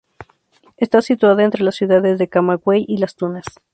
Está 0.77 1.03
situada 1.03 1.43
entre 1.43 1.61
las 1.63 1.75
ciudades 1.75 2.17
de 2.17 2.27
Camagüey 2.27 2.85
y 2.87 2.97
Las 2.97 3.13
Tunas. 3.15 3.45